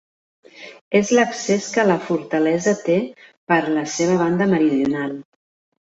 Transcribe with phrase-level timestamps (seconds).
[0.99, 2.99] És l'accés que la fortalesa té
[3.53, 5.19] per la seva banda meridional.